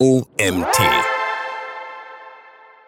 OMT. 0.00 0.78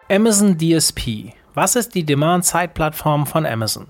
Amazon 0.09 0.57
DSP. 0.57 1.33
Was 1.53 1.75
ist 1.75 1.93
die 1.93 2.05
Demand-Side-Plattform 2.05 3.25
von 3.25 3.45
Amazon? 3.45 3.87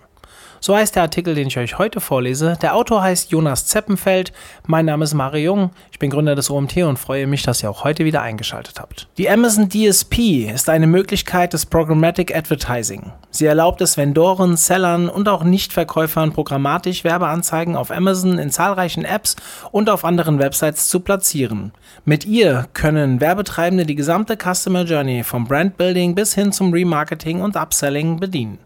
So 0.63 0.75
heißt 0.75 0.95
der 0.95 1.01
Artikel, 1.01 1.33
den 1.33 1.47
ich 1.47 1.57
euch 1.57 1.79
heute 1.79 1.99
vorlese. 1.99 2.55
Der 2.61 2.75
Autor 2.75 3.01
heißt 3.01 3.31
Jonas 3.31 3.65
Zeppenfeld. 3.65 4.31
Mein 4.67 4.85
Name 4.85 5.03
ist 5.03 5.15
Mario 5.15 5.43
Jung. 5.43 5.71
Ich 5.91 5.97
bin 5.97 6.11
Gründer 6.11 6.35
des 6.35 6.51
OMT 6.51 6.77
und 6.83 6.99
freue 6.99 7.25
mich, 7.25 7.41
dass 7.41 7.63
ihr 7.63 7.69
auch 7.71 7.83
heute 7.83 8.05
wieder 8.05 8.21
eingeschaltet 8.21 8.79
habt. 8.79 9.07
Die 9.17 9.27
Amazon 9.27 9.69
DSP 9.69 10.51
ist 10.53 10.69
eine 10.69 10.85
Möglichkeit 10.85 11.53
des 11.53 11.65
Programmatic 11.65 12.35
Advertising. 12.35 13.11
Sie 13.31 13.47
erlaubt 13.47 13.81
es 13.81 13.97
Vendoren, 13.97 14.55
Sellern 14.55 15.09
und 15.09 15.27
auch 15.27 15.43
Nichtverkäufern 15.43 16.31
programmatisch 16.31 17.03
Werbeanzeigen 17.03 17.75
auf 17.75 17.89
Amazon 17.89 18.37
in 18.37 18.51
zahlreichen 18.51 19.03
Apps 19.03 19.37
und 19.71 19.89
auf 19.89 20.05
anderen 20.05 20.37
Websites 20.37 20.89
zu 20.89 20.99
platzieren. 20.99 21.71
Mit 22.05 22.23
ihr 22.25 22.67
können 22.73 23.19
Werbetreibende 23.19 23.87
die 23.87 23.95
gesamte 23.95 24.37
Customer 24.37 24.83
Journey 24.83 25.23
vom 25.23 25.45
Brandbuilding 25.45 26.13
bis 26.13 26.35
hin 26.35 26.51
zum 26.51 26.71
Remarketing 26.71 27.41
und 27.41 27.55
Upselling 27.55 28.19
bedienen. 28.19 28.59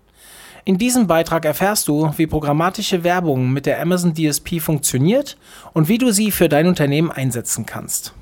In 0.68 0.80
diesem 0.80 1.06
Beitrag 1.06 1.46
erfährst 1.46 1.88
du, 1.88 2.12
wie 2.18 2.26
programmatische 2.26 3.04
Werbung 3.04 3.54
mit 3.54 3.68
der 3.68 3.80
Amazon 3.80 4.16
DSP 4.16 4.60
funktioniert 4.60 5.38
und 5.74 5.90
wie 5.90 6.00
du 6.00 6.12
sie 6.12 6.32
für 6.32 6.50
dein 6.50 6.66
Unternehmen 6.66 7.12
einsetzen 7.12 7.68
kannst. 7.68 8.16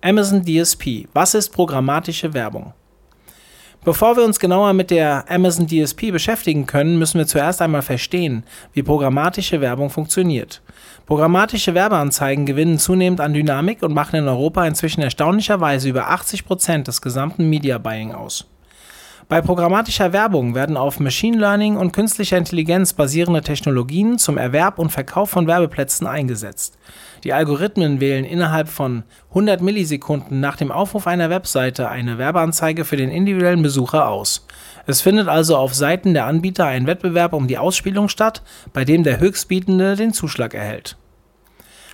Amazon 0.00 0.44
DSP. 0.44 1.06
Was 1.12 1.34
ist 1.34 1.50
programmatische 1.50 2.34
Werbung? 2.34 2.72
Bevor 3.84 4.16
wir 4.16 4.24
uns 4.24 4.40
genauer 4.40 4.72
mit 4.72 4.90
der 4.90 5.24
Amazon 5.28 5.68
DSP 5.68 6.10
beschäftigen 6.10 6.66
können, 6.66 6.98
müssen 6.98 7.18
wir 7.18 7.28
zuerst 7.28 7.62
einmal 7.62 7.82
verstehen, 7.82 8.42
wie 8.72 8.82
programmatische 8.82 9.60
Werbung 9.60 9.88
funktioniert. 9.88 10.62
Programmatische 11.06 11.74
Werbeanzeigen 11.74 12.44
gewinnen 12.44 12.80
zunehmend 12.80 13.20
an 13.20 13.34
Dynamik 13.34 13.84
und 13.84 13.94
machen 13.94 14.16
in 14.16 14.26
Europa 14.26 14.66
inzwischen 14.66 15.02
erstaunlicherweise 15.02 15.88
über 15.88 16.10
80 16.10 16.44
Prozent 16.44 16.88
des 16.88 17.00
gesamten 17.00 17.48
Media 17.48 17.78
Buying 17.78 18.12
aus. 18.12 18.51
Bei 19.32 19.40
programmatischer 19.40 20.12
Werbung 20.12 20.54
werden 20.54 20.76
auf 20.76 21.00
Machine 21.00 21.38
Learning 21.38 21.78
und 21.78 21.94
künstlicher 21.94 22.36
Intelligenz 22.36 22.92
basierende 22.92 23.40
Technologien 23.40 24.18
zum 24.18 24.36
Erwerb 24.36 24.78
und 24.78 24.92
Verkauf 24.92 25.30
von 25.30 25.46
Werbeplätzen 25.46 26.06
eingesetzt. 26.06 26.76
Die 27.24 27.32
Algorithmen 27.32 27.98
wählen 27.98 28.26
innerhalb 28.26 28.68
von 28.68 29.04
100 29.30 29.62
Millisekunden 29.62 30.40
nach 30.40 30.56
dem 30.56 30.70
Aufruf 30.70 31.06
einer 31.06 31.30
Webseite 31.30 31.88
eine 31.88 32.18
Werbeanzeige 32.18 32.84
für 32.84 32.98
den 32.98 33.10
individuellen 33.10 33.62
Besucher 33.62 34.06
aus. 34.06 34.46
Es 34.86 35.00
findet 35.00 35.28
also 35.28 35.56
auf 35.56 35.72
Seiten 35.72 36.12
der 36.12 36.26
Anbieter 36.26 36.66
ein 36.66 36.86
Wettbewerb 36.86 37.32
um 37.32 37.48
die 37.48 37.56
Ausspielung 37.56 38.10
statt, 38.10 38.42
bei 38.74 38.84
dem 38.84 39.02
der 39.02 39.18
Höchstbietende 39.18 39.96
den 39.96 40.12
Zuschlag 40.12 40.52
erhält. 40.52 40.98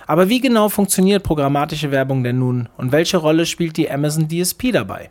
Aber 0.07 0.27
wie 0.27 0.41
genau 0.41 0.67
funktioniert 0.67 1.23
programmatische 1.23 1.89
Werbung 1.89 2.21
denn 2.21 2.37
nun 2.37 2.67
und 2.75 2.91
welche 2.91 3.15
Rolle 3.15 3.45
spielt 3.45 3.77
die 3.77 3.89
Amazon 3.89 4.27
DSP 4.27 4.73
dabei? 4.73 5.07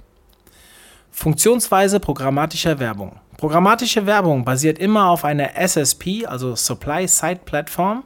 Funktionsweise 1.18 1.98
programmatischer 1.98 2.78
Werbung. 2.78 3.16
Programmatische 3.38 4.06
Werbung 4.06 4.44
basiert 4.44 4.78
immer 4.78 5.10
auf 5.10 5.24
einer 5.24 5.56
SSP, 5.56 6.24
also 6.24 6.54
Supply 6.54 7.08
Side 7.08 7.40
Platform, 7.44 8.04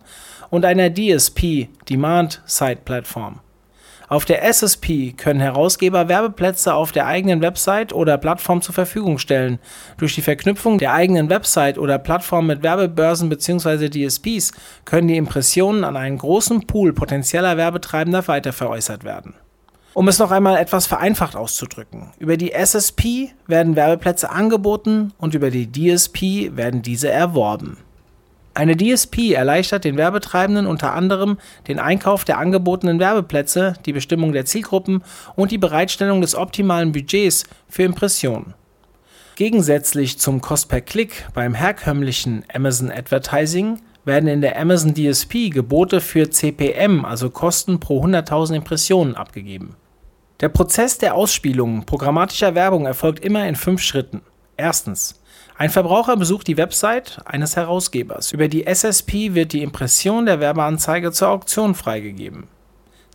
und 0.49 0.65
einer 0.65 0.89
DSP, 0.89 1.69
Demand 1.91 2.41
Side 2.47 2.79
Platform. 2.87 3.41
Auf 4.09 4.25
der 4.25 4.43
SSP 4.43 5.13
können 5.13 5.41
Herausgeber 5.41 6.09
Werbeplätze 6.09 6.73
auf 6.73 6.91
der 6.91 7.07
eigenen 7.07 7.43
Website 7.43 7.93
oder 7.93 8.17
Plattform 8.17 8.63
zur 8.63 8.75
Verfügung 8.75 9.19
stellen. 9.19 9.59
Durch 9.99 10.15
die 10.15 10.23
Verknüpfung 10.23 10.79
der 10.79 10.95
eigenen 10.95 11.29
Website 11.29 11.77
oder 11.77 11.99
Plattform 11.99 12.47
mit 12.47 12.63
Werbebörsen 12.63 13.29
bzw. 13.29 13.91
DSPs 13.91 14.53
können 14.87 15.09
die 15.09 15.19
Impressionen 15.19 15.85
an 15.85 15.99
einen 15.99 16.17
großen 16.17 16.67
Pool 16.67 16.95
potenzieller 16.95 17.59
Werbetreibender 17.59 18.27
weiterveräußert 18.27 19.05
werden. 19.05 19.35
Um 19.95 20.09
es 20.09 20.19
noch 20.19 20.31
einmal 20.31 20.57
etwas 20.57 20.87
vereinfacht 20.87 21.37
auszudrücken, 21.37 22.13
über 22.19 22.39
die 22.39 22.53
SSP 22.53 23.31
werden 23.47 23.77
Werbeplätze 23.77 24.31
angeboten 24.31 25.13
und 25.19 25.35
über 25.35 25.51
die 25.51 25.71
DSP 25.71 26.57
werden 26.57 26.81
diese 26.81 27.11
erworben. 27.11 27.77
Eine 28.55 28.75
DSP 28.75 29.33
erleichtert 29.33 29.85
den 29.85 29.99
Werbetreibenden 29.99 30.67
unter 30.67 30.95
anderem 30.95 31.39
den 31.69 31.79
Einkauf 31.79 32.25
der 32.25 32.39
angebotenen 32.39 33.01
Werbeplätze, 33.01 33.75
die 33.85 33.93
Bestimmung 33.93 34.33
der 34.33 34.47
Zielgruppen 34.47 35.03
und 35.37 35.51
die 35.51 35.59
Bereitstellung 35.59 36.23
des 36.23 36.35
optimalen 36.35 36.93
Budgets 36.93 37.45
für 37.69 37.83
Impressionen. 37.83 38.55
Gegensätzlich 39.37 40.19
zum 40.19 40.41
Cost 40.41 40.71
per 40.71 40.81
Click 40.81 41.27
beim 41.35 41.55
herkömmlichen 41.55 42.45
Amazon 42.53 42.91
Advertising 42.91 43.79
werden 44.05 44.29
in 44.29 44.41
der 44.41 44.59
Amazon 44.59 44.95
DSP 44.95 45.51
Gebote 45.51 46.01
für 46.01 46.31
CPM, 46.31 47.05
also 47.05 47.31
Kosten 47.31 47.79
pro 47.79 48.05
100.000 48.05 48.57
Impressionen, 48.57 49.17
abgegeben. 49.17 49.77
Der 50.43 50.49
Prozess 50.49 50.99
der 50.99 51.15
Ausspielung 51.15 51.87
programmatischer 51.87 52.57
Werbung 52.57 52.85
erfolgt 52.85 53.25
immer 53.25 53.47
in 53.47 53.55
fünf 53.55 53.81
Schritten. 53.81 54.23
Erstens. 54.57 55.23
Ein 55.57 55.71
Verbraucher 55.71 56.17
besucht 56.17 56.49
die 56.49 56.57
Website 56.57 57.21
eines 57.25 57.55
Herausgebers. 57.55 58.33
Über 58.33 58.49
die 58.49 58.67
SSP 58.67 59.35
wird 59.35 59.53
die 59.53 59.63
Impression 59.63 60.27
der 60.27 60.41
Werbeanzeige 60.41 61.13
zur 61.13 61.29
Auktion 61.29 61.77
freigegeben. 61.77 62.49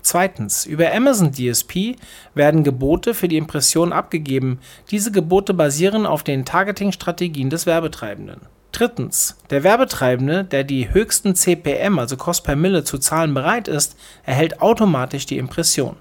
Zweitens. 0.02 0.66
Über 0.66 0.94
Amazon 0.94 1.34
DSP 1.34 1.98
werden 2.34 2.64
Gebote 2.64 3.14
für 3.14 3.28
die 3.28 3.36
Impression 3.36 3.92
abgegeben. 3.92 4.62
Diese 4.90 5.12
Gebote 5.12 5.54
basieren 5.54 6.06
auf 6.06 6.24
den 6.24 6.46
Targeting-Strategien 6.46 7.50
des 7.50 7.66
Werbetreibenden. 7.66 8.40
Drittens. 8.72 9.36
Der 9.50 9.66
Werbetreibende, 9.66 10.46
der 10.46 10.64
die 10.64 10.94
höchsten 10.94 11.36
CPM, 11.36 12.00
also 12.00 12.16
Cost 12.16 12.46
per 12.46 12.56
Mille, 12.56 12.86
zu 12.86 13.00
zahlen 13.00 13.34
bereit 13.34 13.68
ist, 13.68 13.98
erhält 14.24 14.62
automatisch 14.62 15.26
die 15.26 15.38
Impression. 15.38 15.98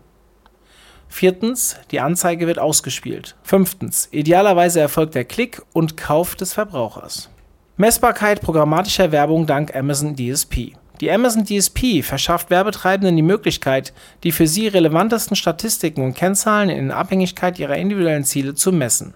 Viertens, 1.17 1.77
die 1.93 2.01
Anzeige 2.01 2.47
wird 2.47 2.59
ausgespielt. 2.59 3.37
Fünftens, 3.43 4.09
idealerweise 4.11 4.81
erfolgt 4.81 5.15
der 5.15 5.25
Klick 5.25 5.63
und 5.73 5.97
Kauf 5.97 6.35
des 6.37 6.53
Verbrauchers. 6.53 7.31
Messbarkeit 7.79 8.43
programmatischer 8.43 9.13
Werbung 9.13 9.47
dank 9.47 9.75
Amazon 9.75 10.15
DSP. 10.15 10.75
Die 11.01 11.11
Amazon 11.11 11.47
DSP 11.47 12.03
verschafft 12.03 12.51
Werbetreibenden 12.51 13.17
die 13.17 13.23
Möglichkeit, 13.23 13.95
die 14.25 14.31
für 14.31 14.47
sie 14.47 14.69
relevantesten 14.69 15.37
Statistiken 15.37 16.03
und 16.03 16.13
Kennzahlen 16.13 16.69
in 16.69 16.91
Abhängigkeit 16.91 17.59
ihrer 17.59 17.79
individuellen 17.79 18.25
Ziele 18.25 18.55
zu 18.55 18.71
messen. 18.71 19.15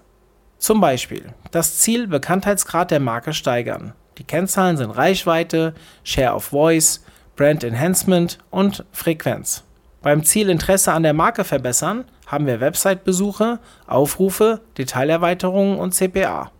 Zum 0.57 0.81
Beispiel 0.81 1.25
das 1.51 1.77
Ziel 1.77 2.07
Bekanntheitsgrad 2.07 2.89
der 2.89 2.99
Marke 2.99 3.31
steigern. 3.31 3.93
Die 4.17 4.23
Kennzahlen 4.23 4.75
sind 4.75 4.89
Reichweite, 4.89 5.75
Share 6.03 6.33
of 6.33 6.45
Voice, 6.45 7.03
Brand 7.35 7.63
Enhancement 7.63 8.39
und 8.49 8.85
Frequenz. 8.91 9.63
Beim 10.01 10.23
Ziel 10.23 10.49
Interesse 10.49 10.93
an 10.93 11.03
der 11.03 11.13
Marke 11.13 11.43
verbessern 11.43 12.05
haben 12.25 12.47
wir 12.47 12.59
Website-Besuche, 12.59 13.59
Aufrufe, 13.85 14.61
Detailerweiterungen 14.77 15.77
und 15.77 15.93
CPA. 15.93 16.51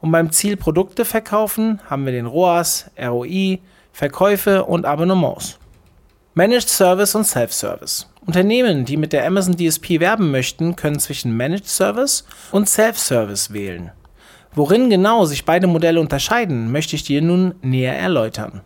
Und 0.00 0.12
beim 0.12 0.30
Ziel 0.30 0.56
Produkte 0.56 1.04
verkaufen 1.04 1.80
haben 1.88 2.04
wir 2.04 2.12
den 2.12 2.26
ROAS, 2.26 2.90
ROI, 3.00 3.60
Verkäufe 3.92 4.64
und 4.64 4.84
Abonnements. 4.84 5.58
Managed 6.34 6.68
Service 6.68 7.14
und 7.14 7.24
Self-Service. 7.24 8.08
Unternehmen, 8.26 8.84
die 8.84 8.98
mit 8.98 9.14
der 9.14 9.26
Amazon 9.26 9.56
DSP 9.56 9.98
werben 9.98 10.30
möchten, 10.30 10.76
können 10.76 10.98
zwischen 10.98 11.36
Managed 11.36 11.66
Service 11.66 12.24
und 12.52 12.68
Self-Service 12.68 13.52
wählen. 13.52 13.92
Worin 14.52 14.90
genau 14.90 15.24
sich 15.24 15.46
beide 15.46 15.66
Modelle 15.66 16.00
unterscheiden, 16.00 16.70
möchte 16.70 16.96
ich 16.96 17.02
dir 17.02 17.22
nun 17.22 17.54
näher 17.62 17.98
erläutern. 17.98 18.60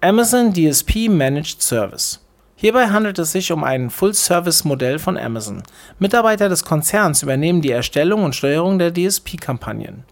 Amazon 0.00 0.52
DSP 0.52 1.08
Managed 1.08 1.62
Service. 1.62 2.20
Hierbei 2.60 2.88
handelt 2.88 3.20
es 3.20 3.30
sich 3.30 3.52
um 3.52 3.62
ein 3.62 3.88
Full-Service-Modell 3.88 4.98
von 4.98 5.16
Amazon. 5.16 5.62
Mitarbeiter 6.00 6.48
des 6.48 6.64
Konzerns 6.64 7.22
übernehmen 7.22 7.62
die 7.62 7.70
Erstellung 7.70 8.24
und 8.24 8.34
Steuerung 8.34 8.80
der 8.80 8.92
DSP-Kampagnen. 8.92 10.02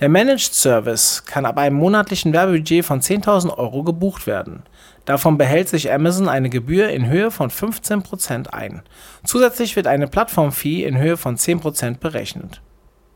Der 0.00 0.10
Managed 0.10 0.52
Service 0.52 1.24
kann 1.24 1.46
ab 1.46 1.56
einem 1.56 1.76
monatlichen 1.76 2.34
Werbebudget 2.34 2.84
von 2.84 3.00
10.000 3.00 3.56
Euro 3.56 3.84
gebucht 3.84 4.26
werden. 4.26 4.64
Davon 5.06 5.38
behält 5.38 5.70
sich 5.70 5.90
Amazon 5.90 6.28
eine 6.28 6.50
Gebühr 6.50 6.90
in 6.90 7.08
Höhe 7.08 7.30
von 7.30 7.48
15% 7.48 8.48
ein. 8.48 8.82
Zusätzlich 9.24 9.74
wird 9.74 9.86
eine 9.86 10.06
Plattform-Fee 10.06 10.84
in 10.84 10.98
Höhe 10.98 11.16
von 11.16 11.38
10% 11.38 12.00
berechnet. 12.00 12.60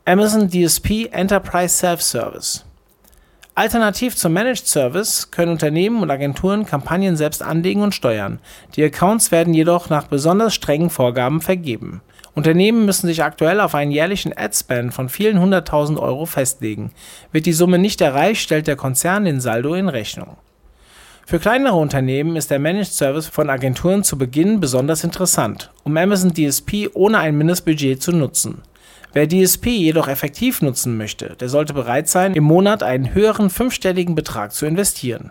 Amazon 0.06 0.48
DSP 0.48 1.10
Enterprise 1.12 1.76
Self-Service 1.76 2.64
Alternativ 3.58 4.14
zum 4.14 4.34
Managed 4.34 4.68
Service 4.68 5.32
können 5.32 5.50
Unternehmen 5.50 6.00
und 6.00 6.12
Agenturen 6.12 6.64
Kampagnen 6.64 7.16
selbst 7.16 7.42
anlegen 7.42 7.82
und 7.82 7.92
steuern. 7.92 8.38
Die 8.76 8.84
Accounts 8.84 9.32
werden 9.32 9.52
jedoch 9.52 9.90
nach 9.90 10.04
besonders 10.04 10.54
strengen 10.54 10.90
Vorgaben 10.90 11.40
vergeben. 11.40 12.00
Unternehmen 12.36 12.84
müssen 12.84 13.08
sich 13.08 13.24
aktuell 13.24 13.58
auf 13.60 13.74
einen 13.74 13.90
jährlichen 13.90 14.32
Ad-Spend 14.32 14.94
von 14.94 15.08
vielen 15.08 15.40
hunderttausend 15.40 15.98
Euro 15.98 16.24
festlegen. 16.24 16.92
Wird 17.32 17.46
die 17.46 17.52
Summe 17.52 17.80
nicht 17.80 18.00
erreicht, 18.00 18.42
stellt 18.42 18.68
der 18.68 18.76
Konzern 18.76 19.24
den 19.24 19.40
Saldo 19.40 19.74
in 19.74 19.88
Rechnung. 19.88 20.36
Für 21.26 21.40
kleinere 21.40 21.74
Unternehmen 21.74 22.36
ist 22.36 22.52
der 22.52 22.60
Managed 22.60 22.92
Service 22.92 23.26
von 23.26 23.50
Agenturen 23.50 24.04
zu 24.04 24.16
Beginn 24.16 24.60
besonders 24.60 25.02
interessant, 25.02 25.72
um 25.82 25.96
Amazon 25.96 26.32
DSP 26.32 26.90
ohne 26.94 27.18
ein 27.18 27.36
Mindestbudget 27.36 28.00
zu 28.00 28.12
nutzen. 28.12 28.62
Wer 29.12 29.26
DSP 29.26 29.66
jedoch 29.68 30.08
effektiv 30.08 30.60
nutzen 30.60 30.96
möchte, 30.96 31.36
der 31.40 31.48
sollte 31.48 31.72
bereit 31.72 32.08
sein, 32.08 32.34
im 32.34 32.44
Monat 32.44 32.82
einen 32.82 33.14
höheren 33.14 33.48
fünfstelligen 33.48 34.14
Betrag 34.14 34.52
zu 34.52 34.66
investieren. 34.66 35.30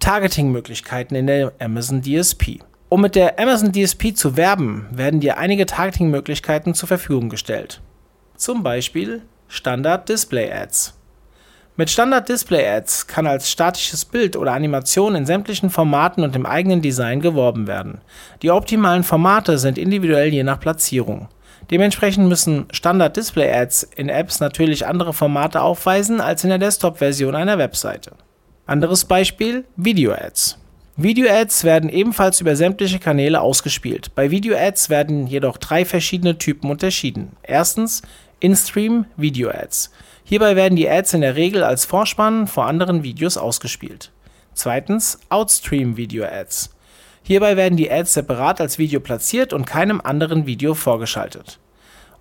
Targeting-Möglichkeiten 0.00 1.14
in 1.14 1.26
der 1.26 1.52
Amazon 1.58 2.02
DSP. 2.02 2.60
Um 2.88 3.02
mit 3.02 3.14
der 3.14 3.38
Amazon 3.38 3.72
DSP 3.72 4.14
zu 4.14 4.38
werben, 4.38 4.86
werden 4.90 5.20
dir 5.20 5.36
einige 5.36 5.66
Targeting-Möglichkeiten 5.66 6.72
zur 6.72 6.88
Verfügung 6.88 7.28
gestellt. 7.28 7.82
Zum 8.36 8.62
Beispiel 8.62 9.22
Standard 9.48 10.08
Display 10.08 10.50
Ads. 10.50 10.94
Mit 11.76 11.90
Standard 11.90 12.28
Display 12.28 12.66
Ads 12.66 13.06
kann 13.06 13.26
als 13.26 13.50
statisches 13.50 14.04
Bild 14.04 14.36
oder 14.36 14.52
Animation 14.52 15.14
in 15.14 15.26
sämtlichen 15.26 15.70
Formaten 15.70 16.24
und 16.24 16.34
im 16.34 16.46
eigenen 16.46 16.82
Design 16.82 17.20
geworben 17.20 17.66
werden. 17.66 18.00
Die 18.42 18.50
optimalen 18.50 19.04
Formate 19.04 19.58
sind 19.58 19.78
individuell 19.78 20.32
je 20.32 20.42
nach 20.42 20.58
Platzierung. 20.58 21.28
Dementsprechend 21.70 22.28
müssen 22.28 22.66
Standard 22.72 23.16
Display 23.16 23.52
Ads 23.52 23.82
in 23.96 24.08
Apps 24.08 24.40
natürlich 24.40 24.86
andere 24.86 25.12
Formate 25.12 25.60
aufweisen 25.60 26.20
als 26.20 26.44
in 26.44 26.50
der 26.50 26.58
Desktop-Version 26.58 27.34
einer 27.34 27.58
Webseite. 27.58 28.12
Anderes 28.66 29.04
Beispiel 29.04 29.64
Video 29.76 30.12
Ads. 30.12 30.58
Video-Ads 31.00 31.62
werden 31.62 31.90
ebenfalls 31.90 32.40
über 32.40 32.56
sämtliche 32.56 32.98
Kanäle 32.98 33.40
ausgespielt. 33.40 34.16
Bei 34.16 34.32
Video-Ads 34.32 34.90
werden 34.90 35.28
jedoch 35.28 35.56
drei 35.56 35.84
verschiedene 35.84 36.38
Typen 36.38 36.70
unterschieden. 36.70 37.36
Erstens 37.44 38.02
In-Stream 38.40 39.04
Video-Ads. 39.16 39.92
Hierbei 40.24 40.56
werden 40.56 40.74
die 40.74 40.90
Ads 40.90 41.14
in 41.14 41.20
der 41.20 41.36
Regel 41.36 41.62
als 41.62 41.84
Vorspann 41.84 42.48
vor 42.48 42.66
anderen 42.66 43.04
Videos 43.04 43.36
ausgespielt. 43.36 44.10
Zweitens 44.54 45.20
Outstream 45.28 45.96
Video-Ads. 45.96 46.70
Hierbei 47.28 47.58
werden 47.58 47.76
die 47.76 47.92
Ads 47.92 48.14
separat 48.14 48.58
als 48.58 48.78
Video 48.78 49.00
platziert 49.00 49.52
und 49.52 49.66
keinem 49.66 50.00
anderen 50.00 50.46
Video 50.46 50.72
vorgeschaltet. 50.72 51.58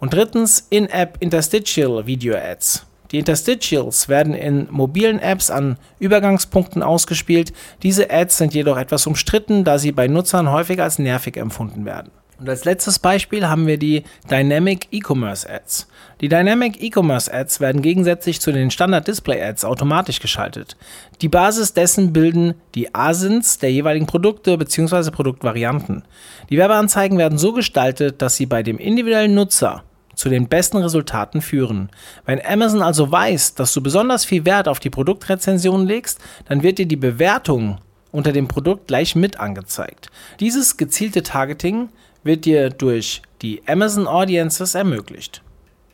Und 0.01 0.13
drittens 0.13 0.67
In-App 0.69 1.15
Interstitial 1.21 2.05
Video-Ads. 2.05 2.85
Die 3.11 3.19
Interstitials 3.19 4.09
werden 4.09 4.33
in 4.33 4.67
mobilen 4.69 5.19
Apps 5.19 5.49
an 5.49 5.77
Übergangspunkten 5.99 6.83
ausgespielt, 6.83 7.53
diese 7.83 8.11
Ads 8.11 8.35
sind 8.35 8.53
jedoch 8.53 8.75
etwas 8.75 9.07
umstritten, 9.07 9.63
da 9.63 9.79
sie 9.79 9.93
bei 9.93 10.09
Nutzern 10.09 10.51
häufig 10.51 10.81
als 10.81 10.99
nervig 10.99 11.37
empfunden 11.37 11.85
werden. 11.85 12.11
Und 12.39 12.47
als 12.47 12.65
letztes 12.65 12.99
Beispiel 12.99 13.47
haben 13.47 13.65
wir 13.65 13.77
die 13.77 14.03
Dynamic 14.29 14.87
E-Commerce 14.91 15.49
Ads. 15.49 15.87
Die 16.21 16.29
Dynamic 16.29 16.81
E-Commerce 16.81 17.33
Ads 17.33 17.59
werden 17.59 17.81
gegensätzlich 17.81 18.39
zu 18.39 18.51
den 18.51 18.69
Standard 18.69 19.07
Display 19.07 19.41
Ads 19.41 19.65
automatisch 19.65 20.19
geschaltet. 20.19 20.77
Die 21.21 21.29
Basis 21.29 21.73
dessen 21.73 22.13
bilden 22.13 22.53
die 22.75 22.93
ASINs 22.93 23.57
der 23.57 23.71
jeweiligen 23.71 24.05
Produkte 24.05 24.57
bzw. 24.57 25.09
Produktvarianten. 25.09 26.03
Die 26.49 26.57
Werbeanzeigen 26.57 27.17
werden 27.17 27.39
so 27.39 27.53
gestaltet, 27.53 28.21
dass 28.21 28.35
sie 28.35 28.45
bei 28.45 28.61
dem 28.61 28.77
individuellen 28.77 29.33
Nutzer 29.33 29.83
zu 30.13 30.29
den 30.29 30.47
besten 30.47 30.77
Resultaten 30.77 31.41
führen. 31.41 31.89
Wenn 32.25 32.43
Amazon 32.43 32.81
also 32.81 33.11
weiß, 33.11 33.55
dass 33.55 33.73
du 33.73 33.81
besonders 33.81 34.25
viel 34.25 34.45
Wert 34.45 34.67
auf 34.67 34.79
die 34.79 34.89
Produktrezension 34.89 35.85
legst, 35.85 36.19
dann 36.47 36.63
wird 36.63 36.79
dir 36.79 36.87
die 36.87 36.95
Bewertung 36.95 37.77
unter 38.11 38.31
dem 38.31 38.47
Produkt 38.47 38.87
gleich 38.87 39.15
mit 39.15 39.39
angezeigt. 39.39 40.09
Dieses 40.39 40.77
gezielte 40.77 41.23
Targeting 41.23 41.89
wird 42.27 42.45
dir 42.45 42.69
durch 42.69 43.23
die 43.41 43.63
Amazon 43.65 44.05
Audiences 44.05 44.75
ermöglicht. 44.75 45.41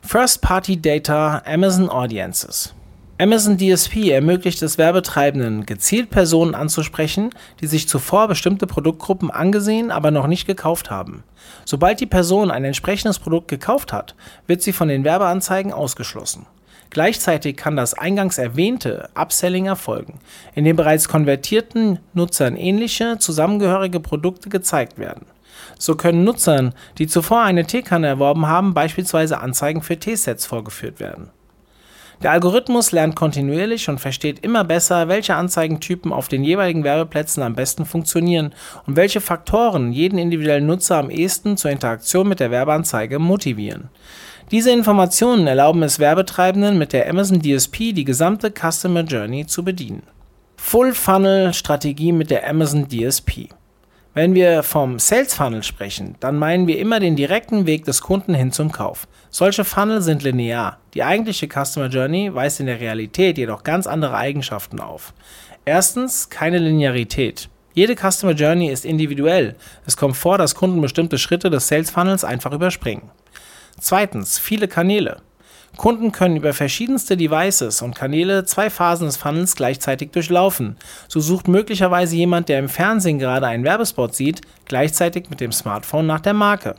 First-Party 0.02 0.82
Data 0.82 1.42
Amazon 1.46 1.88
Audiences 1.88 2.74
Amazon 3.16 3.56
DSP 3.56 4.10
ermöglicht 4.10 4.60
es 4.62 4.76
Werbetreibenden, 4.76 5.66
gezielt 5.66 6.10
Personen 6.10 6.56
anzusprechen, 6.56 7.30
die 7.60 7.68
sich 7.68 7.88
zuvor 7.88 8.26
bestimmte 8.26 8.66
Produktgruppen 8.66 9.30
angesehen, 9.30 9.92
aber 9.92 10.10
noch 10.10 10.26
nicht 10.26 10.48
gekauft 10.48 10.90
haben. 10.90 11.22
Sobald 11.64 12.00
die 12.00 12.06
Person 12.06 12.50
ein 12.50 12.64
entsprechendes 12.64 13.20
Produkt 13.20 13.46
gekauft 13.46 13.92
hat, 13.92 14.16
wird 14.48 14.62
sie 14.62 14.72
von 14.72 14.88
den 14.88 15.04
Werbeanzeigen 15.04 15.72
ausgeschlossen. 15.72 16.46
Gleichzeitig 16.90 17.56
kann 17.56 17.76
das 17.76 17.94
eingangs 17.94 18.38
erwähnte 18.38 19.08
Upselling 19.14 19.66
erfolgen, 19.66 20.18
indem 20.56 20.74
bereits 20.74 21.08
konvertierten 21.08 22.00
Nutzern 22.14 22.56
ähnliche, 22.56 23.18
zusammengehörige 23.18 24.00
Produkte 24.00 24.48
gezeigt 24.48 24.98
werden. 24.98 25.26
So 25.78 25.96
können 25.96 26.24
Nutzern, 26.24 26.74
die 26.98 27.06
zuvor 27.06 27.42
eine 27.42 27.66
Teekanne 27.66 28.06
erworben 28.06 28.46
haben, 28.46 28.74
beispielsweise 28.74 29.40
Anzeigen 29.40 29.82
für 29.82 29.98
Teesets 29.98 30.46
vorgeführt 30.46 31.00
werden. 31.00 31.30
Der 32.22 32.30
Algorithmus 32.30 32.92
lernt 32.92 33.16
kontinuierlich 33.16 33.88
und 33.88 34.00
versteht 34.00 34.38
immer 34.38 34.64
besser, 34.64 35.08
welche 35.08 35.34
Anzeigentypen 35.34 36.12
auf 36.12 36.28
den 36.28 36.44
jeweiligen 36.44 36.84
Werbeplätzen 36.84 37.42
am 37.42 37.54
besten 37.54 37.84
funktionieren 37.84 38.54
und 38.86 38.96
welche 38.96 39.20
Faktoren 39.20 39.92
jeden 39.92 40.18
individuellen 40.18 40.66
Nutzer 40.66 40.96
am 40.96 41.10
ehesten 41.10 41.56
zur 41.56 41.70
Interaktion 41.70 42.28
mit 42.28 42.40
der 42.40 42.50
Werbeanzeige 42.50 43.18
motivieren. 43.18 43.90
Diese 44.50 44.70
Informationen 44.70 45.46
erlauben 45.46 45.82
es 45.82 45.98
Werbetreibenden 45.98 46.78
mit 46.78 46.92
der 46.92 47.08
Amazon 47.08 47.40
DSP 47.40 47.92
die 47.92 48.04
gesamte 48.04 48.52
Customer 48.52 49.02
Journey 49.02 49.46
zu 49.46 49.64
bedienen. 49.64 50.02
Full 50.56 50.94
Funnel 50.94 51.52
Strategie 51.52 52.12
mit 52.12 52.30
der 52.30 52.48
Amazon 52.48 52.88
DSP. 52.88 53.48
Wenn 54.16 54.36
wir 54.36 54.62
vom 54.62 55.00
Sales 55.00 55.34
Funnel 55.34 55.64
sprechen, 55.64 56.14
dann 56.20 56.38
meinen 56.38 56.68
wir 56.68 56.78
immer 56.78 57.00
den 57.00 57.16
direkten 57.16 57.66
Weg 57.66 57.84
des 57.84 58.00
Kunden 58.00 58.32
hin 58.32 58.52
zum 58.52 58.70
Kauf. 58.70 59.08
Solche 59.28 59.64
Funnel 59.64 60.02
sind 60.02 60.22
linear. 60.22 60.78
Die 60.94 61.02
eigentliche 61.02 61.48
Customer 61.48 61.88
Journey 61.88 62.32
weist 62.32 62.60
in 62.60 62.66
der 62.66 62.78
Realität 62.78 63.38
jedoch 63.38 63.64
ganz 63.64 63.88
andere 63.88 64.16
Eigenschaften 64.16 64.78
auf. 64.78 65.14
Erstens 65.64 66.28
keine 66.30 66.58
Linearität. 66.58 67.48
Jede 67.72 67.96
Customer 67.96 68.34
Journey 68.34 68.68
ist 68.68 68.84
individuell. 68.84 69.56
Es 69.84 69.96
kommt 69.96 70.16
vor, 70.16 70.38
dass 70.38 70.54
Kunden 70.54 70.80
bestimmte 70.80 71.18
Schritte 71.18 71.50
des 71.50 71.66
Sales 71.66 71.90
Funnels 71.90 72.22
einfach 72.22 72.52
überspringen. 72.52 73.10
Zweitens 73.80 74.38
viele 74.38 74.68
Kanäle. 74.68 75.22
Kunden 75.76 76.12
können 76.12 76.36
über 76.36 76.52
verschiedenste 76.52 77.16
Devices 77.16 77.82
und 77.82 77.94
Kanäle 77.94 78.44
zwei 78.44 78.70
Phasen 78.70 79.06
des 79.06 79.16
Funnels 79.16 79.56
gleichzeitig 79.56 80.10
durchlaufen. 80.12 80.76
So 81.08 81.20
sucht 81.20 81.48
möglicherweise 81.48 82.16
jemand, 82.16 82.48
der 82.48 82.58
im 82.58 82.68
Fernsehen 82.68 83.18
gerade 83.18 83.46
einen 83.46 83.64
Werbespot 83.64 84.14
sieht, 84.14 84.42
gleichzeitig 84.66 85.30
mit 85.30 85.40
dem 85.40 85.52
Smartphone 85.52 86.06
nach 86.06 86.20
der 86.20 86.34
Marke. 86.34 86.76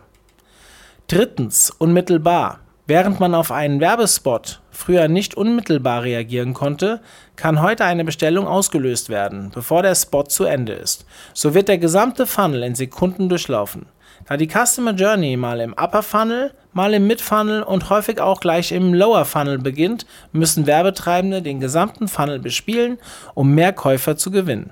Drittens, 1.07 1.71
unmittelbar. 1.71 2.59
Während 2.87 3.19
man 3.19 3.33
auf 3.33 3.51
einen 3.51 3.79
Werbespot 3.79 4.61
früher 4.69 5.07
nicht 5.07 5.35
unmittelbar 5.35 6.03
reagieren 6.03 6.53
konnte, 6.53 7.01
kann 7.35 7.61
heute 7.61 7.83
eine 7.83 8.05
Bestellung 8.05 8.47
ausgelöst 8.47 9.09
werden, 9.09 9.51
bevor 9.53 9.81
der 9.81 9.95
Spot 9.95 10.23
zu 10.23 10.43
Ende 10.43 10.73
ist. 10.73 11.05
So 11.33 11.55
wird 11.55 11.67
der 11.67 11.79
gesamte 11.79 12.27
Funnel 12.27 12.61
in 12.61 12.75
Sekunden 12.75 13.27
durchlaufen. 13.27 13.87
Da 14.27 14.37
die 14.37 14.49
Customer 14.49 14.93
Journey 14.93 15.37
mal 15.37 15.59
im 15.59 15.73
Upper 15.73 16.01
Funnel, 16.01 16.51
mal 16.73 16.93
im 16.95 17.05
Mid 17.05 17.21
Funnel 17.21 17.61
und 17.61 17.89
häufig 17.91 18.19
auch 18.19 18.39
gleich 18.39 18.71
im 18.71 18.93
Lower 18.93 19.23
Funnel 19.25 19.59
beginnt, 19.59 20.07
müssen 20.31 20.65
Werbetreibende 20.65 21.43
den 21.43 21.59
gesamten 21.59 22.07
Funnel 22.07 22.39
bespielen, 22.39 22.97
um 23.35 23.53
mehr 23.53 23.71
Käufer 23.71 24.17
zu 24.17 24.31
gewinnen. 24.31 24.71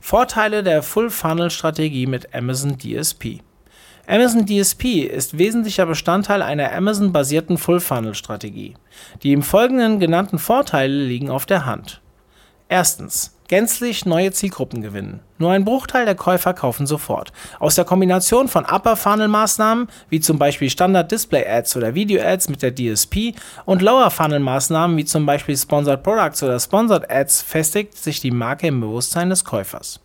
Vorteile 0.00 0.62
der 0.62 0.82
Full 0.84 1.10
Funnel 1.10 1.50
Strategie 1.50 2.06
mit 2.06 2.32
Amazon 2.34 2.78
DSP. 2.78 3.40
Amazon 4.06 4.46
DSP 4.46 5.04
ist 5.04 5.38
wesentlicher 5.38 5.86
Bestandteil 5.86 6.42
einer 6.42 6.72
Amazon-basierten 6.72 7.58
Full 7.58 7.80
Funnel 7.80 8.14
Strategie. 8.14 8.74
Die 9.22 9.32
im 9.32 9.42
Folgenden 9.42 9.98
genannten 10.00 10.38
Vorteile 10.38 11.04
liegen 11.04 11.30
auf 11.30 11.46
der 11.46 11.66
Hand. 11.66 12.00
Erstens 12.68 13.36
gänzlich 13.52 14.06
neue 14.06 14.32
Zielgruppen 14.32 14.80
gewinnen. 14.80 15.20
Nur 15.36 15.50
ein 15.50 15.66
Bruchteil 15.66 16.06
der 16.06 16.14
Käufer 16.14 16.54
kaufen 16.54 16.86
sofort. 16.86 17.34
Aus 17.60 17.74
der 17.74 17.84
Kombination 17.84 18.48
von 18.48 18.64
Upper 18.64 18.96
Funnel 18.96 19.28
Maßnahmen, 19.28 19.88
wie 20.08 20.20
zum 20.20 20.38
Beispiel 20.38 20.70
Standard 20.70 21.12
Display 21.12 21.46
Ads 21.46 21.76
oder 21.76 21.94
Video 21.94 22.22
Ads 22.22 22.48
mit 22.48 22.62
der 22.62 22.74
DSP 22.74 23.34
und 23.66 23.82
Lower 23.82 24.10
Funnel 24.10 24.40
Maßnahmen, 24.40 24.96
wie 24.96 25.04
zum 25.04 25.26
Beispiel 25.26 25.54
Sponsored 25.54 26.02
Products 26.02 26.42
oder 26.42 26.58
Sponsored 26.58 27.10
Ads, 27.10 27.42
festigt 27.42 27.98
sich 27.98 28.22
die 28.22 28.30
Marke 28.30 28.68
im 28.68 28.80
Bewusstsein 28.80 29.28
des 29.28 29.44
Käufers. 29.44 30.00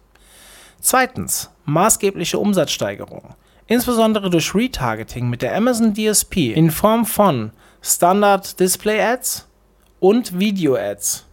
Zweitens, 0.81 1.49
maßgebliche 1.63 2.39
Umsatzsteigerung. 2.39 3.33
Insbesondere 3.65 4.29
durch 4.29 4.53
Retargeting 4.53 5.29
mit 5.29 5.41
der 5.41 5.55
Amazon 5.55 5.93
DSP 5.93 6.53
in 6.53 6.69
Form 6.69 7.05
von 7.05 7.51
Standard 7.81 8.59
Display 8.59 8.99
Ads 8.99 9.47
und 10.01 10.37
Video 10.37 10.75
Ads 10.75 11.26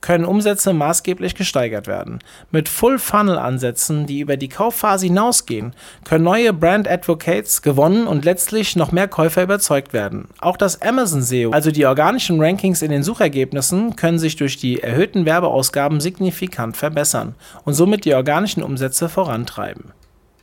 können 0.00 0.24
Umsätze 0.24 0.72
maßgeblich 0.72 1.34
gesteigert 1.34 1.86
werden. 1.86 2.20
Mit 2.50 2.68
Full-Funnel-Ansätzen, 2.68 4.06
die 4.06 4.20
über 4.20 4.36
die 4.36 4.48
Kaufphase 4.48 5.06
hinausgehen, 5.06 5.74
können 6.04 6.24
neue 6.24 6.52
Brand 6.52 6.88
Advocates 6.88 7.62
gewonnen 7.62 8.06
und 8.06 8.24
letztlich 8.24 8.76
noch 8.76 8.92
mehr 8.92 9.08
Käufer 9.08 9.42
überzeugt 9.42 9.92
werden. 9.92 10.28
Auch 10.40 10.56
das 10.56 10.82
Amazon 10.82 11.22
SEO, 11.22 11.50
also 11.50 11.70
die 11.70 11.86
organischen 11.86 12.40
Rankings 12.40 12.82
in 12.82 12.90
den 12.90 13.02
Suchergebnissen, 13.02 13.96
können 13.96 14.18
sich 14.18 14.36
durch 14.36 14.56
die 14.56 14.82
erhöhten 14.82 15.26
Werbeausgaben 15.26 16.00
signifikant 16.00 16.76
verbessern 16.76 17.34
und 17.64 17.74
somit 17.74 18.04
die 18.04 18.14
organischen 18.14 18.62
Umsätze 18.62 19.08
vorantreiben. 19.08 19.92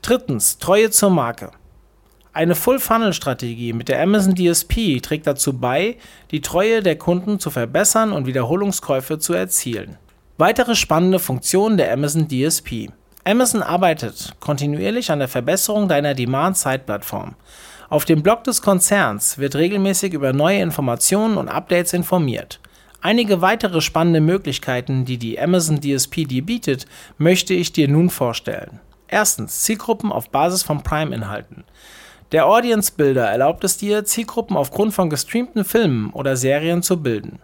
Drittens, 0.02 0.58
Treue 0.58 0.90
zur 0.90 1.10
Marke. 1.10 1.52
Eine 2.38 2.54
Full-Funnel-Strategie 2.54 3.74
mit 3.74 3.90
der 3.90 4.00
Amazon 4.00 4.36
DSP 4.36 5.02
trägt 5.02 5.26
dazu 5.26 5.54
bei, 5.54 5.98
die 6.30 6.42
Treue 6.42 6.84
der 6.84 6.96
Kunden 6.96 7.40
zu 7.40 7.50
verbessern 7.50 8.12
und 8.12 8.28
Wiederholungskäufe 8.28 9.18
zu 9.18 9.34
erzielen. 9.34 9.98
Weitere 10.38 10.76
spannende 10.76 11.18
Funktionen 11.18 11.78
der 11.78 11.92
Amazon 11.92 12.28
DSP. 12.28 12.92
Amazon 13.24 13.64
arbeitet 13.64 14.36
kontinuierlich 14.40 15.10
an 15.10 15.18
der 15.18 15.30
Verbesserung 15.30 15.88
deiner 15.88 16.14
Demand-Side-Plattform. 16.14 17.34
Auf 17.90 18.06
dem 18.06 18.22
Blog 18.22 18.44
des 18.44 18.62
Konzerns 18.62 19.40
wird 19.40 19.56
regelmäßig 19.56 20.14
über 20.14 20.32
neue 20.32 20.62
Informationen 20.62 21.38
und 21.38 21.50
Updates 21.50 21.94
informiert. 21.94 22.60
Einige 23.02 23.42
weitere 23.42 23.82
spannende 23.82 24.22
Möglichkeiten, 24.22 25.06
die 25.06 25.18
die 25.18 25.40
Amazon 25.40 25.82
DSP 25.82 26.28
dir 26.28 26.46
bietet, 26.46 26.86
möchte 27.18 27.56
ich 27.56 27.74
dir 27.74 27.88
nun 27.88 28.12
vorstellen. 28.12 28.80
Erstens 29.08 29.64
Zielgruppen 29.64 30.12
auf 30.12 30.30
Basis 30.30 30.62
von 30.62 30.84
Prime-Inhalten. 30.84 31.64
Der 32.34 32.46
Audience 32.46 32.92
Builder 32.92 33.30
erlaubt 33.30 33.64
es 33.64 33.78
dir, 33.78 34.04
Zielgruppen 34.04 34.58
aufgrund 34.58 34.94
von 34.94 35.10
gestreamten 35.10 35.64
Filmen 35.64 36.10
oder 36.12 36.36
Serien 36.36 36.84
zu 36.84 37.02
bilden. 37.02 37.40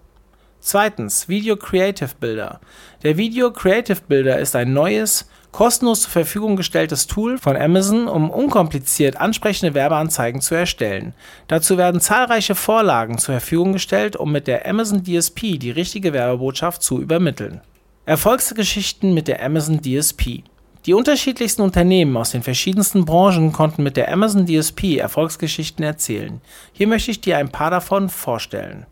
Zweitens 0.59 1.29
Video 1.29 1.55
Creative 1.55 2.09
Builder. 2.19 2.59
Der 3.01 3.15
Video 3.15 3.51
Creative 3.51 4.01
Builder 4.05 4.39
ist 4.39 4.57
ein 4.57 4.73
neues, 4.73 5.29
kostenlos 5.53 6.01
zur 6.01 6.11
Verfügung 6.11 6.57
gestelltes 6.57 7.07
Tool 7.07 7.37
von 7.37 7.55
Amazon, 7.55 8.09
um 8.09 8.29
unkompliziert 8.29 9.15
ansprechende 9.15 9.73
Werbeanzeigen 9.73 10.41
zu 10.41 10.53
erstellen. 10.53 11.13
Dazu 11.47 11.77
werden 11.77 12.01
zahlreiche 12.01 12.55
Vorlagen 12.55 13.17
zur 13.17 13.35
Verfügung 13.35 13.71
gestellt, 13.71 14.17
um 14.17 14.33
mit 14.33 14.47
der 14.47 14.67
Amazon 14.67 15.03
DSP 15.03 15.57
die 15.59 15.71
richtige 15.71 16.11
Werbebotschaft 16.11 16.81
zu 16.81 16.99
übermitteln. 16.99 17.61
Erfolgsgeschichten 18.05 19.13
mit 19.13 19.29
der 19.29 19.41
Amazon 19.41 19.81
DSP. 19.81 20.43
Die 20.85 20.93
unterschiedlichsten 20.93 21.61
Unternehmen 21.61 22.17
aus 22.17 22.31
den 22.31 22.43
verschiedensten 22.43 23.05
Branchen 23.05 23.53
konnten 23.53 23.83
mit 23.83 23.95
der 23.95 24.11
Amazon 24.11 24.45
DSP 24.45 24.97
Erfolgsgeschichten 24.97 25.81
erzählen. 25.81 26.41
Hier 26.73 26.87
möchte 26.87 27.11
ich 27.11 27.21
dir 27.21 27.37
ein 27.37 27.49
paar 27.49 27.71
davon 27.71 28.09
vorstellen. 28.09 28.85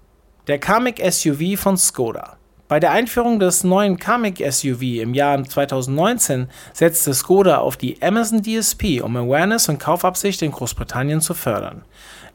Der 0.47 0.57
Kamiq 0.57 1.01
SUV 1.11 1.59
von 1.59 1.75
Skoda. 1.75 2.37
Bei 2.69 2.79
der 2.79 2.91
Einführung 2.91 3.41
des 3.41 3.65
neuen 3.65 3.97
Kamiq 3.97 4.41
SUV 4.49 5.01
im 5.01 5.13
Jahr 5.13 5.43
2019 5.43 6.47
setzte 6.71 7.13
Skoda 7.13 7.57
auf 7.57 7.75
die 7.75 8.01
Amazon 8.01 8.41
DSP, 8.41 9.01
um 9.01 9.17
Awareness 9.17 9.67
und 9.67 9.77
Kaufabsicht 9.77 10.41
in 10.43 10.51
Großbritannien 10.51 11.19
zu 11.19 11.33
fördern. 11.33 11.83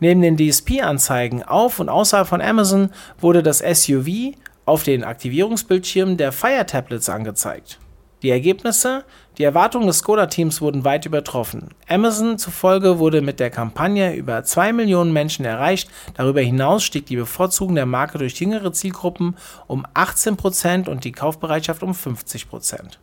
Neben 0.01 0.21
den 0.21 0.37
DSP-Anzeigen 0.37 1.43
auf 1.43 1.81
und 1.81 1.89
außerhalb 1.89 2.29
von 2.29 2.43
Amazon 2.43 2.91
wurde 3.19 3.43
das 3.43 3.61
SUV 3.61 4.35
auf 4.67 4.83
den 4.83 5.03
Aktivierungsbildschirmen 5.03 6.19
der 6.19 6.33
Fire 6.33 6.67
Tablets 6.67 7.09
angezeigt. 7.09 7.79
Die 8.27 8.33
Ergebnisse? 8.33 9.05
Die 9.39 9.45
Erwartungen 9.45 9.87
des 9.87 9.99
Skoda-Teams 9.99 10.61
wurden 10.61 10.85
weit 10.85 11.07
übertroffen. 11.07 11.69
Amazon 11.87 12.39
zufolge 12.39 12.99
wurde 12.99 13.21
mit 13.21 13.39
der 13.39 13.51
Kampagne 13.51 14.17
über 14.17 14.43
2 14.43 14.73
Millionen 14.73 15.13
Menschen 15.13 15.45
erreicht. 15.45 15.89
Darüber 16.15 16.41
hinaus 16.41 16.83
stieg 16.83 17.07
die 17.07 17.15
Bevorzugung 17.15 17.77
der 17.77 17.87
Marke 17.87 18.19
durch 18.19 18.41
jüngere 18.41 18.73
Zielgruppen 18.73 19.37
um 19.69 19.87
18% 19.95 20.89
und 20.89 21.05
die 21.05 21.13
Kaufbereitschaft 21.13 21.85
um 21.85 21.93
50%. 21.93 22.99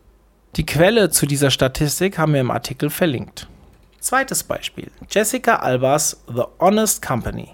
Die 0.56 0.66
Quelle 0.66 1.08
zu 1.08 1.24
dieser 1.24 1.50
Statistik 1.50 2.18
haben 2.18 2.34
wir 2.34 2.42
im 2.42 2.50
Artikel 2.50 2.90
verlinkt. 2.90 3.48
Zweites 4.00 4.42
Beispiel. 4.42 4.90
Jessica 5.10 5.56
Albers 5.56 6.22
The 6.28 6.42
Honest 6.60 7.00
Company. 7.00 7.48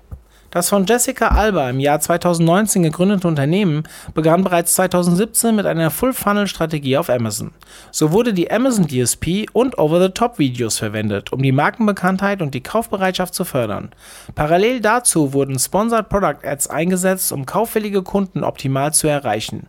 Das 0.51 0.69
von 0.69 0.85
Jessica 0.85 1.29
Alba 1.29 1.71
im 1.71 1.79
Jahr 1.79 2.01
2019 2.01 2.83
gegründete 2.83 3.29
Unternehmen 3.29 3.85
begann 4.15 4.43
bereits 4.43 4.75
2017 4.75 5.55
mit 5.55 5.65
einer 5.65 5.91
Full-Funnel-Strategie 5.91 6.97
auf 6.97 7.09
Amazon. 7.09 7.53
So 7.93 8.11
wurde 8.11 8.35
die 8.35 8.51
Amazon 8.51 8.89
DSP 8.89 9.47
und 9.53 9.79
Over-the-Top-Videos 9.79 10.79
verwendet, 10.79 11.33
um 11.33 11.41
die 11.41 11.53
Markenbekanntheit 11.53 12.43
und 12.43 12.53
die 12.53 12.65
Kaufbereitschaft 12.65 13.33
zu 13.33 13.45
fördern. 13.45 13.91
Parallel 14.35 14.81
dazu 14.81 15.33
wurden 15.33 15.57
Sponsored 15.57 16.09
Product 16.09 16.45
Ads 16.45 16.67
eingesetzt, 16.67 17.31
um 17.31 17.47
kaufwillige 17.47 18.03
Kunden 18.03 18.43
optimal 18.43 18.93
zu 18.93 19.07
erreichen. 19.07 19.69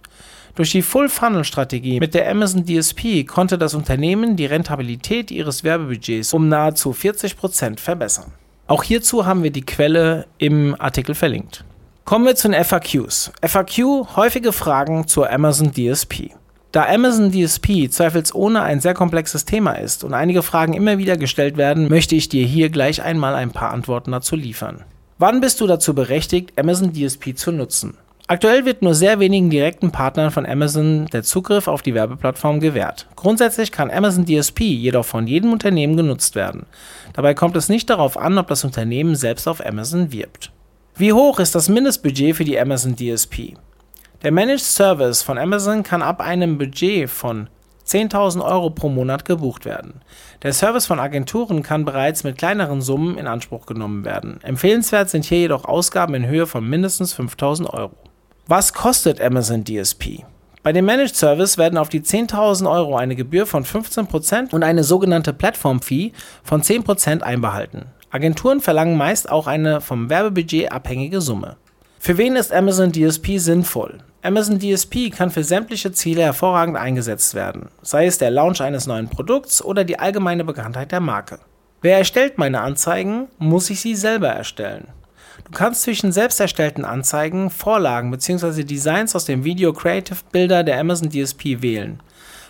Durch 0.56 0.72
die 0.72 0.82
Full-Funnel-Strategie 0.82 2.00
mit 2.00 2.16
der 2.16 2.28
Amazon 2.28 2.66
DSP 2.66 3.28
konnte 3.28 3.60
das 3.60 3.76
Unternehmen 3.76 4.36
die 4.36 4.48
Rentabilität 4.48 5.30
ihres 5.30 5.64
Werbebudgets 5.64 6.34
um 6.34 6.50
nahezu 6.50 6.90
40% 6.90 7.80
verbessern. 7.80 8.34
Auch 8.72 8.84
hierzu 8.84 9.26
haben 9.26 9.44
wir 9.44 9.52
die 9.52 9.66
Quelle 9.66 10.28
im 10.38 10.78
Artikel 10.80 11.14
verlinkt. 11.14 11.66
Kommen 12.06 12.26
wir 12.26 12.38
zu 12.38 12.48
den 12.48 12.64
FAQs. 12.64 13.34
FAQ 13.46 14.16
häufige 14.16 14.54
Fragen 14.54 15.08
zur 15.08 15.30
Amazon 15.30 15.74
DSP. 15.74 16.30
Da 16.72 16.86
Amazon 16.86 17.34
DSP 17.34 17.90
zweifelsohne 17.90 18.62
ein 18.62 18.80
sehr 18.80 18.94
komplexes 18.94 19.44
Thema 19.44 19.74
ist 19.74 20.06
und 20.06 20.14
einige 20.14 20.42
Fragen 20.42 20.72
immer 20.72 20.98
wieder 20.98 21.18
gestellt 21.18 21.58
werden, 21.58 21.90
möchte 21.90 22.16
ich 22.16 22.30
dir 22.30 22.46
hier 22.46 22.70
gleich 22.70 23.02
einmal 23.02 23.36
ein 23.36 23.52
paar 23.52 23.72
Antworten 23.74 24.14
dazu 24.14 24.38
liefern. 24.38 24.86
Wann 25.18 25.42
bist 25.42 25.60
du 25.60 25.68
dazu 25.68 25.94
berechtigt, 25.94 26.54
Amazon 26.58 26.94
DSP 26.94 27.36
zu 27.36 27.52
nutzen? 27.52 27.98
Aktuell 28.32 28.64
wird 28.64 28.82
nur 28.82 28.96
sehr 28.96 29.20
wenigen 29.20 29.50
direkten 29.50 29.92
Partnern 29.92 30.32
von 30.32 30.46
Amazon 30.46 31.06
der 31.08 31.22
Zugriff 31.22 31.68
auf 31.68 31.82
die 31.82 31.94
Werbeplattform 31.94 32.62
gewährt. 32.62 33.10
Grundsätzlich 33.18 33.74
kann 33.74 33.92
Amazon 33.92 34.26
DSP 34.26 34.62
jedoch 34.62 35.04
von 35.04 35.28
jedem 35.28 35.52
Unternehmen 35.52 35.98
genutzt 35.98 36.36
werden. 36.36 36.66
Dabei 37.12 37.34
kommt 37.34 37.58
es 37.58 37.68
nicht 37.68 37.90
darauf 37.90 38.16
an, 38.16 38.38
ob 38.38 38.48
das 38.48 38.64
Unternehmen 38.64 39.18
selbst 39.18 39.50
auf 39.50 39.60
Amazon 39.66 40.14
wirbt. 40.14 40.54
Wie 40.96 41.12
hoch 41.12 41.40
ist 41.42 41.56
das 41.56 41.68
Mindestbudget 41.68 42.38
für 42.38 42.46
die 42.46 42.58
Amazon 42.58 42.96
DSP? 42.96 43.56
Der 44.24 44.32
Managed 44.32 44.62
Service 44.62 45.22
von 45.22 45.38
Amazon 45.38 45.84
kann 45.84 46.02
ab 46.02 46.22
einem 46.22 46.58
Budget 46.58 47.10
von 47.10 47.50
10.000 47.86 48.46
Euro 48.46 48.70
pro 48.70 48.88
Monat 48.88 49.26
gebucht 49.26 49.66
werden. 49.66 50.04
Der 50.42 50.54
Service 50.54 50.86
von 50.86 51.02
Agenturen 51.02 51.64
kann 51.64 51.84
bereits 51.84 52.24
mit 52.24 52.38
kleineren 52.38 52.82
Summen 52.82 53.18
in 53.18 53.28
Anspruch 53.28 53.66
genommen 53.66 54.06
werden. 54.06 54.40
Empfehlenswert 54.42 55.10
sind 55.10 55.26
hier 55.26 55.40
jedoch 55.40 55.66
Ausgaben 55.66 56.14
in 56.14 56.28
Höhe 56.28 56.48
von 56.48 56.66
mindestens 56.66 57.14
5.000 57.14 57.66
Euro. 57.66 57.98
Was 58.52 58.74
kostet 58.74 59.22
Amazon 59.22 59.64
DSP? 59.64 60.26
Bei 60.62 60.74
dem 60.74 60.84
Managed 60.84 61.16
Service 61.16 61.58
werden 61.58 61.78
auf 61.78 61.88
die 61.88 62.02
10.000 62.02 62.70
Euro 62.70 62.98
eine 62.98 63.16
Gebühr 63.16 63.46
von 63.46 63.64
15% 63.64 64.54
und 64.54 64.64
eine 64.64 64.84
sogenannte 64.84 65.32
Plattform-Fee 65.32 66.12
von 66.44 66.62
10% 66.62 67.22
einbehalten. 67.22 67.86
Agenturen 68.10 68.60
verlangen 68.60 68.98
meist 68.98 69.32
auch 69.32 69.48
eine 69.48 69.80
vom 69.80 70.10
Werbebudget 70.10 70.70
abhängige 70.70 71.22
Summe. 71.22 71.56
Für 71.98 72.18
wen 72.18 72.36
ist 72.36 72.52
Amazon 72.52 72.92
DSP 72.92 73.38
sinnvoll? 73.38 74.00
Amazon 74.22 74.60
DSP 74.60 75.12
kann 75.12 75.32
für 75.32 75.46
sämtliche 75.46 75.94
Ziele 75.94 76.24
hervorragend 76.24 76.76
eingesetzt 76.76 77.34
werden, 77.34 77.70
sei 77.82 78.06
es 78.06 78.18
der 78.18 78.32
Launch 78.32 78.60
eines 78.60 78.86
neuen 78.86 79.08
Produkts 79.08 79.64
oder 79.64 79.86
die 79.86 79.98
allgemeine 79.98 80.44
Bekanntheit 80.44 80.92
der 80.92 81.00
Marke. 81.00 81.40
Wer 81.82 82.00
erstellt 82.00 82.38
meine 82.38 82.60
Anzeigen? 82.60 83.30
Muss 83.38 83.70
ich 83.70 83.80
sie 83.80 83.96
selber 83.96 84.28
erstellen? 84.28 84.90
Du 85.44 85.52
kannst 85.52 85.84
zwischen 85.84 86.12
selbst 86.12 86.40
erstellten 86.40 86.86
Anzeigen, 86.86 87.50
Vorlagen 87.50 88.12
bzw. 88.12 88.64
Designs 88.64 89.16
aus 89.16 89.26
dem 89.26 89.44
Video 89.44 89.74
Creative 89.74 90.18
Builder 90.32 90.64
der 90.64 90.80
Amazon 90.80 91.10
DSP 91.10 91.62
wählen. 91.62 92.02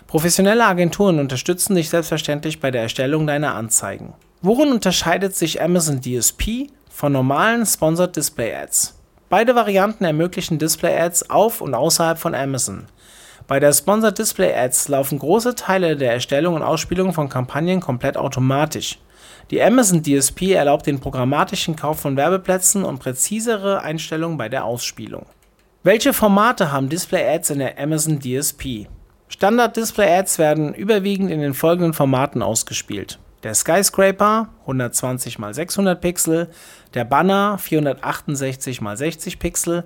Professionelle 0.06 0.64
Agenturen 0.64 1.18
unterstützen 1.18 1.74
dich 1.74 1.88
selbstverständlich 1.88 2.60
bei 2.60 2.70
der 2.70 2.82
Erstellung 2.82 3.26
deiner 3.26 3.54
Anzeigen. 3.54 4.14
Worin 4.42 4.72
unterscheidet 4.72 5.34
sich 5.34 5.62
Amazon 5.62 6.00
DSP 6.00 6.68
von 6.90 7.12
normalen 7.12 7.64
Sponsored 7.64 8.14
Display 8.14 8.54
Ads? 8.54 8.98
Beide 9.30 9.54
Varianten 9.54 10.04
ermöglichen 10.04 10.58
Display 10.58 10.98
Ads 11.00 11.30
auf 11.30 11.60
und 11.60 11.74
außerhalb 11.74 12.18
von 12.18 12.34
Amazon. 12.34 12.86
Bei 13.46 13.58
der 13.58 13.72
Sponsored 13.72 14.18
Display 14.18 14.54
Ads 14.54 14.88
laufen 14.88 15.18
große 15.18 15.54
Teile 15.54 15.96
der 15.96 16.12
Erstellung 16.12 16.54
und 16.54 16.62
Ausspielung 16.62 17.12
von 17.12 17.28
Kampagnen 17.28 17.80
komplett 17.80 18.16
automatisch. 18.16 18.98
Die 19.50 19.62
Amazon 19.62 20.02
DSP 20.02 20.52
erlaubt 20.52 20.86
den 20.86 21.00
programmatischen 21.00 21.76
Kauf 21.76 22.00
von 22.00 22.16
Werbeplätzen 22.16 22.84
und 22.84 23.00
präzisere 23.00 23.82
Einstellungen 23.82 24.38
bei 24.38 24.48
der 24.48 24.64
Ausspielung. 24.64 25.26
Welche 25.82 26.12
Formate 26.12 26.70
haben 26.70 26.88
Display-Ads 26.88 27.50
in 27.50 27.58
der 27.58 27.78
Amazon 27.78 28.20
DSP? 28.20 28.86
Standard-Display-Ads 29.28 30.38
werden 30.38 30.74
überwiegend 30.74 31.30
in 31.30 31.40
den 31.40 31.54
folgenden 31.54 31.92
Formaten 31.92 32.42
ausgespielt. 32.42 33.18
Der 33.42 33.54
Skyscraper 33.54 34.48
120 34.60 35.38
x 35.38 35.56
600 35.56 36.00
Pixel, 36.00 36.48
der 36.94 37.04
Banner 37.04 37.58
468 37.58 38.80
x 38.80 38.98
60 38.98 39.38
Pixel, 39.40 39.84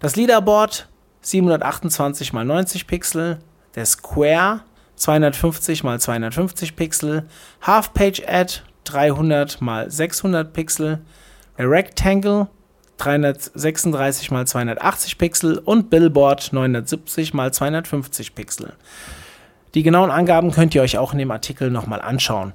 das 0.00 0.16
Leaderboard 0.16 0.88
728 1.22 2.28
x 2.28 2.34
90 2.34 2.86
Pixel, 2.86 3.38
der 3.74 3.86
Square 3.86 4.60
250 4.96 5.82
x 5.82 6.04
250 6.04 6.76
Pixel, 6.76 7.26
Half-Page 7.62 8.22
Ad 8.26 8.60
300 8.90 9.60
mal 9.60 9.90
600 9.90 10.52
Pixel, 10.52 11.00
Rectangle 11.58 12.48
336 13.00 14.30
mal 14.30 14.46
280 14.46 15.18
Pixel 15.18 15.58
und 15.58 15.90
Billboard 15.90 16.52
970 16.52 17.34
mal 17.34 17.52
250 17.52 18.34
Pixel. 18.34 18.74
Die 19.74 19.82
genauen 19.82 20.10
Angaben 20.10 20.50
könnt 20.50 20.74
ihr 20.74 20.82
euch 20.82 20.98
auch 20.98 21.12
in 21.12 21.18
dem 21.18 21.30
Artikel 21.30 21.70
nochmal 21.70 22.02
anschauen. 22.02 22.52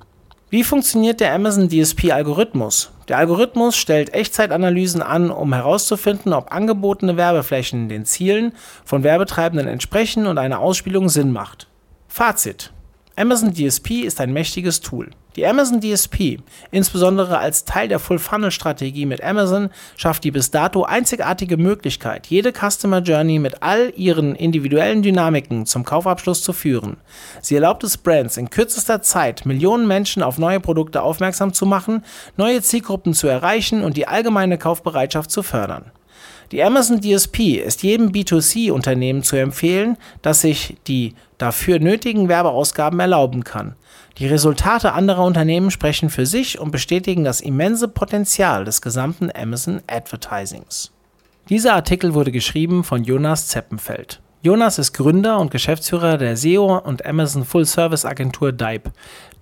Wie 0.50 0.64
funktioniert 0.64 1.20
der 1.20 1.34
Amazon 1.34 1.70
DSP-Algorithmus? 1.70 2.92
Der 3.08 3.18
Algorithmus 3.18 3.76
stellt 3.76 4.14
Echtzeitanalysen 4.14 5.02
an, 5.02 5.32
um 5.32 5.54
herauszufinden, 5.54 6.34
ob 6.34 6.52
angebotene 6.52 7.18
Werbeflächen 7.18 7.90
den 7.90 8.06
Zielen 8.06 8.54
von 8.84 9.04
Werbetreibenden 9.04 9.68
entsprechen 9.68 10.28
und 10.28 10.38
eine 10.38 10.60
Ausspielung 10.60 11.10
Sinn 11.10 11.32
macht. 11.32 11.68
Fazit. 12.08 12.72
Amazon 13.18 13.54
DSP 13.54 14.02
ist 14.02 14.20
ein 14.20 14.34
mächtiges 14.34 14.82
Tool. 14.82 15.10
Die 15.38 15.48
Amazon 15.48 15.80
DSP, 15.80 16.40
insbesondere 16.72 17.38
als 17.38 17.64
Teil 17.64 17.88
der 17.88 18.00
Full-Funnel-Strategie 18.00 19.06
mit 19.06 19.24
Amazon, 19.24 19.70
schafft 19.96 20.26
die 20.26 20.32
bis 20.32 20.52
dato 20.52 20.84
einzigartige 20.84 21.56
Möglichkeit, 21.56 22.28
jede 22.28 22.52
Customer 22.52 23.00
Journey 23.00 23.40
mit 23.40 23.64
all 23.64 23.94
ihren 23.96 24.36
individuellen 24.36 25.02
Dynamiken 25.02 25.66
zum 25.66 25.86
Kaufabschluss 25.86 26.44
zu 26.44 26.52
führen. 26.52 26.98
Sie 27.42 27.56
erlaubt 27.56 27.86
es 27.86 27.98
Brands 27.98 28.36
in 28.36 28.50
kürzester 28.50 29.02
Zeit, 29.02 29.46
Millionen 29.46 29.88
Menschen 29.88 30.22
auf 30.22 30.38
neue 30.38 30.60
Produkte 30.60 31.02
aufmerksam 31.02 31.54
zu 31.54 31.66
machen, 31.66 32.04
neue 32.36 32.62
Zielgruppen 32.62 33.14
zu 33.14 33.28
erreichen 33.28 33.82
und 33.82 33.96
die 33.96 34.10
allgemeine 34.10 34.58
Kaufbereitschaft 34.58 35.32
zu 35.32 35.42
fördern. 35.42 35.92
Die 36.52 36.64
Amazon 36.64 37.02
DSP 37.02 37.58
ist 37.58 37.84
jedem 37.84 38.12
B2C-Unternehmen 38.12 39.24
zu 39.24 39.36
empfehlen, 39.36 39.98
das 40.22 40.42
sich 40.42 40.78
die 40.88 41.16
dafür 41.38 41.80
nötigen 41.80 42.30
Werbeausgaben 42.30 43.00
erlauben 43.00 43.44
kann. 43.44 43.76
Die 44.18 44.28
Resultate 44.28 44.94
anderer 44.94 45.26
Unternehmen 45.26 45.72
sprechen 45.72 46.10
für 46.10 46.26
sich 46.26 46.60
und 46.60 46.72
bestätigen 46.72 47.24
das 47.24 47.42
immense 47.42 47.88
Potenzial 47.88 48.64
des 48.64 48.82
gesamten 48.82 49.30
Amazon 49.36 49.82
Advertisings. 49.88 50.92
Dieser 51.50 51.74
Artikel 51.74 52.14
wurde 52.14 52.32
geschrieben 52.32 52.84
von 52.84 53.04
Jonas 53.04 53.48
Zeppenfeld. 53.48 54.22
Jonas 54.46 54.78
ist 54.78 54.94
Gründer 54.94 55.40
und 55.40 55.50
Geschäftsführer 55.50 56.20
der 56.20 56.38
SEO 56.38 56.78
und 56.78 57.04
Amazon 57.04 57.46
Full 57.46 57.66
Service 57.66 58.06
Agentur 58.06 58.52
Dipe. 58.52 58.92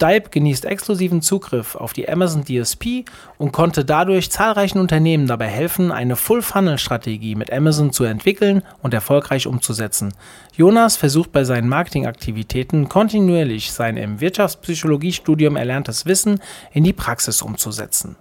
Dipe 0.02 0.30
genießt 0.30 0.64
exklusiven 0.64 1.22
Zugriff 1.22 1.76
auf 1.76 1.92
die 1.92 2.08
Amazon 2.08 2.46
DSP 2.46 3.04
und 3.38 3.52
konnte 3.52 3.84
dadurch 3.84 4.32
zahlreichen 4.32 4.80
Unternehmen 4.80 5.28
dabei 5.28 5.48
helfen, 5.48 5.92
eine 5.92 6.16
Full-Funnel-Strategie 6.16 7.36
mit 7.36 7.52
Amazon 7.52 7.92
zu 7.92 8.06
entwickeln 8.06 8.62
und 8.82 8.94
erfolgreich 8.94 9.46
umzusetzen. 9.46 10.14
Jonas 10.56 10.96
versucht 10.96 11.34
bei 11.34 11.44
seinen 11.44 11.68
Marketingaktivitäten 11.68 12.88
kontinuierlich 12.88 13.74
sein 13.74 13.98
im 13.98 14.22
Wirtschaftspsychologiestudium 14.22 15.58
erlerntes 15.58 16.06
Wissen 16.06 16.40
in 16.72 16.86
die 16.86 16.94
Praxis 16.94 17.42
umzusetzen. 17.42 18.16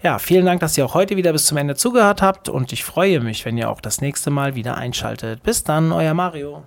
Ja, 0.00 0.18
vielen 0.20 0.46
Dank, 0.46 0.60
dass 0.60 0.78
ihr 0.78 0.84
auch 0.84 0.94
heute 0.94 1.16
wieder 1.16 1.32
bis 1.32 1.46
zum 1.46 1.56
Ende 1.56 1.74
zugehört 1.74 2.22
habt 2.22 2.48
und 2.48 2.72
ich 2.72 2.84
freue 2.84 3.20
mich, 3.20 3.44
wenn 3.44 3.58
ihr 3.58 3.68
auch 3.68 3.80
das 3.80 4.00
nächste 4.00 4.30
Mal 4.30 4.54
wieder 4.54 4.76
einschaltet. 4.76 5.42
Bis 5.42 5.64
dann, 5.64 5.90
euer 5.90 6.14
Mario. 6.14 6.62